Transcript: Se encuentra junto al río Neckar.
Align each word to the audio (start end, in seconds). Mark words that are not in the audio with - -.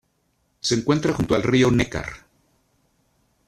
Se 0.61 0.73
encuentra 0.73 1.13
junto 1.13 1.35
al 1.35 1.43
río 1.43 1.69
Neckar. 1.69 2.25